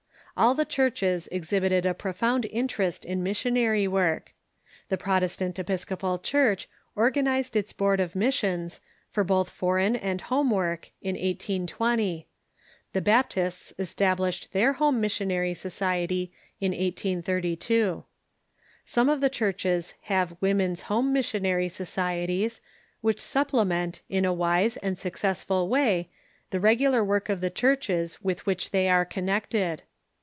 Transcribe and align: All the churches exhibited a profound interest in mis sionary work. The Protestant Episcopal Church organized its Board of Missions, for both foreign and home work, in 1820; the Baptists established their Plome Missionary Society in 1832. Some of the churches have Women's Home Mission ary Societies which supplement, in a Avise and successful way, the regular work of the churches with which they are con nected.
All 0.37 0.55
the 0.55 0.65
churches 0.65 1.27
exhibited 1.31 1.85
a 1.85 1.93
profound 1.93 2.45
interest 2.45 3.05
in 3.05 3.21
mis 3.21 3.43
sionary 3.43 3.87
work. 3.87 4.33
The 4.89 4.97
Protestant 4.97 5.59
Episcopal 5.59 6.17
Church 6.17 6.67
organized 6.95 7.55
its 7.55 7.73
Board 7.73 7.99
of 7.99 8.15
Missions, 8.15 8.79
for 9.11 9.23
both 9.25 9.49
foreign 9.51 9.95
and 9.95 10.19
home 10.21 10.49
work, 10.49 10.89
in 11.01 11.13
1820; 11.13 12.27
the 12.93 13.01
Baptists 13.01 13.73
established 13.77 14.51
their 14.53 14.73
Plome 14.75 14.95
Missionary 14.99 15.53
Society 15.53 16.31
in 16.61 16.71
1832. 16.71 18.05
Some 18.85 19.09
of 19.09 19.19
the 19.21 19.29
churches 19.29 19.93
have 20.03 20.37
Women's 20.39 20.83
Home 20.83 21.13
Mission 21.13 21.45
ary 21.45 21.69
Societies 21.69 22.61
which 23.01 23.19
supplement, 23.19 24.01
in 24.09 24.25
a 24.25 24.33
Avise 24.33 24.77
and 24.81 24.97
successful 24.97 25.67
way, 25.67 26.09
the 26.49 26.61
regular 26.61 27.03
work 27.03 27.27
of 27.29 27.41
the 27.41 27.51
churches 27.51 28.21
with 28.23 28.45
which 28.47 28.71
they 28.71 28.89
are 28.89 29.05
con 29.05 29.27
nected. 29.27 29.81